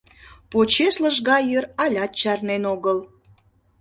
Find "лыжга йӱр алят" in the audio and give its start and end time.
1.03-2.11